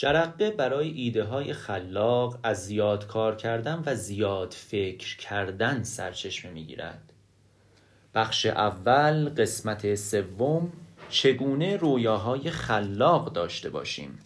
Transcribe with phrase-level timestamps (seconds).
[0.00, 7.12] جرقه برای ایده های خلاق از زیاد کار کردن و زیاد فکر کردن سرچشمه می‌گیرد.
[8.14, 10.72] بخش اول قسمت سوم
[11.10, 14.18] چگونه رویاهای خلاق داشته باشیم؟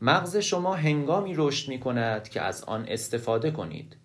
[0.00, 3.96] مغز شما هنگامی رشد می کند که از آن استفاده کنید.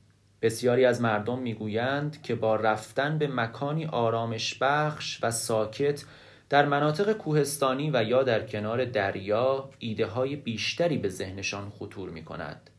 [0.42, 6.04] بسیاری از مردم می‌گویند که با رفتن به مکانی آرامش بخش و ساکت
[6.50, 12.24] در مناطق کوهستانی و یا در کنار دریا ایده های بیشتری به ذهنشان خطور می
[12.24, 12.70] کند.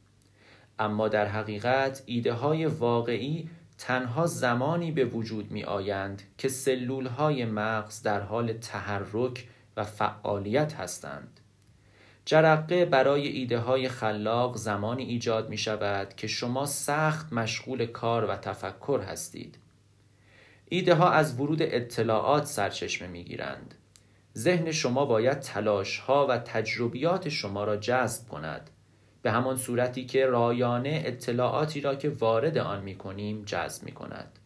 [0.78, 7.44] اما در حقیقت ایده های واقعی تنها زمانی به وجود می آیند که سلول های
[7.44, 11.40] مغز در حال تحرک و فعالیت هستند.
[12.24, 18.36] جرقه برای ایده های خلاق زمانی ایجاد می شود که شما سخت مشغول کار و
[18.36, 19.58] تفکر هستید.
[20.68, 23.74] ایده ها از ورود اطلاعات سرچشمه می گیرند.
[24.36, 28.70] ذهن شما باید تلاش ها و تجربیات شما را جذب کند.
[29.22, 34.38] به همان صورتی که رایانه اطلاعاتی را که وارد آن می کنیم جذب می کند.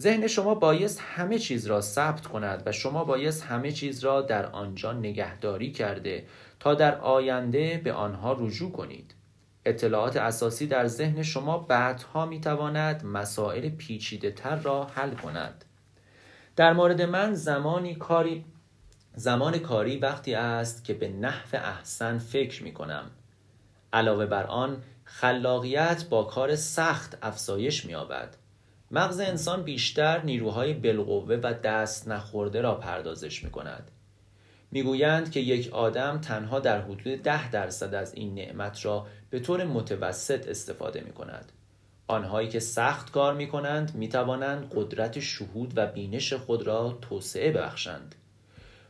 [0.00, 4.46] ذهن شما بایست همه چیز را ثبت کند و شما بایست همه چیز را در
[4.46, 6.26] آنجا نگهداری کرده
[6.60, 9.14] تا در آینده به آنها رجوع کنید.
[9.64, 15.64] اطلاعات اساسی در ذهن شما بعدها می تواند مسائل پیچیده تر را حل کند.
[16.56, 18.44] در مورد من زمانی کاری
[19.14, 23.10] زمان کاری وقتی است که به نحو احسن فکر می کنم.
[23.92, 28.36] علاوه بر آن خلاقیت با کار سخت افزایش می آبد.
[28.90, 33.90] مغز انسان بیشتر نیروهای بالقوه و دست نخورده را پردازش می کند.
[34.70, 39.64] می‌گویند که یک آدم تنها در حدود ده درصد از این نعمت را به طور
[39.64, 41.52] متوسط استفاده می کند.
[42.06, 47.52] آنهایی که سخت کار می کنند می توانند قدرت شهود و بینش خود را توسعه
[47.52, 48.14] بخشند.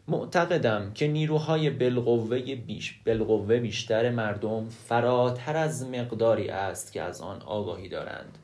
[0.09, 7.43] معتقدم که نیروهای بالقوه بیش بالقوه بیشتر مردم فراتر از مقداری است که از آن
[7.43, 8.39] آگاهی دارند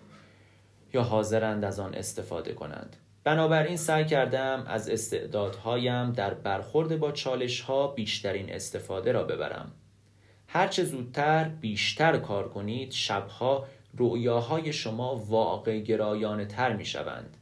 [0.94, 2.96] یا حاضرند از آن استفاده کنند.
[3.26, 9.72] بنابراین سعی کردم از استعدادهایم در برخورد با چالش ها بیشترین استفاده را ببرم.
[10.46, 13.66] هرچه زودتر بیشتر کار کنید شبها
[13.98, 17.36] رؤیاهای شما واقع گرایانه تر می شوند.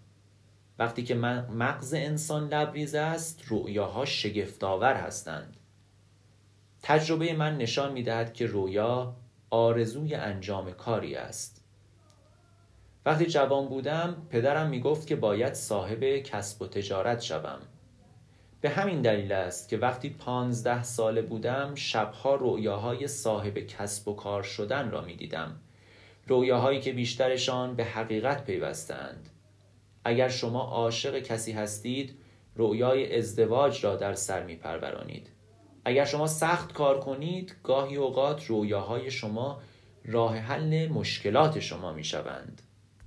[0.78, 5.56] وقتی که مغز انسان لبریز است رؤیاها شگفتآور هستند.
[6.82, 9.16] تجربه من نشان می دهد که رویا
[9.50, 11.63] آرزوی انجام کاری است.
[13.06, 17.58] وقتی جوان بودم پدرم می گفت که باید صاحب کسب و تجارت شوم.
[18.60, 24.42] به همین دلیل است که وقتی پانزده ساله بودم شبها رویاهای صاحب کسب و کار
[24.42, 25.60] شدن را می دیدم.
[26.26, 29.28] رویاهایی که بیشترشان به حقیقت پیوستند.
[30.04, 32.18] اگر شما عاشق کسی هستید
[32.56, 35.30] رویای ازدواج را در سر می پرورانید.
[35.84, 39.60] اگر شما سخت کار کنید گاهی اوقات رویاهای شما
[40.04, 42.62] راه حل مشکلات شما می شوند.